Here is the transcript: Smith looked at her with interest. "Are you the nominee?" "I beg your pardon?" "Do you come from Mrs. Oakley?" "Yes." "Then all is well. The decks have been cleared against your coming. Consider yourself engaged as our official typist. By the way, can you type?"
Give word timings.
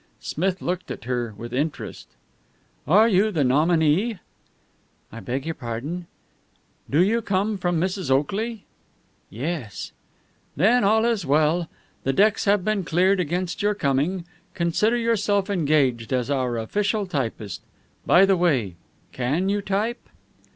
Smith 0.19 0.63
looked 0.63 0.89
at 0.89 1.03
her 1.03 1.35
with 1.37 1.53
interest. 1.53 2.07
"Are 2.87 3.07
you 3.07 3.29
the 3.29 3.43
nominee?" 3.43 4.17
"I 5.11 5.19
beg 5.19 5.45
your 5.45 5.53
pardon?" 5.53 6.07
"Do 6.89 7.03
you 7.03 7.21
come 7.21 7.55
from 7.59 7.79
Mrs. 7.79 8.09
Oakley?" 8.09 8.65
"Yes." 9.29 9.91
"Then 10.55 10.83
all 10.83 11.05
is 11.05 11.23
well. 11.23 11.69
The 12.03 12.13
decks 12.13 12.45
have 12.45 12.65
been 12.65 12.83
cleared 12.83 13.19
against 13.19 13.61
your 13.61 13.75
coming. 13.75 14.25
Consider 14.55 14.97
yourself 14.97 15.51
engaged 15.51 16.11
as 16.11 16.31
our 16.31 16.57
official 16.57 17.05
typist. 17.05 17.61
By 18.03 18.25
the 18.25 18.35
way, 18.35 18.77
can 19.11 19.49
you 19.49 19.61
type?" 19.61 20.09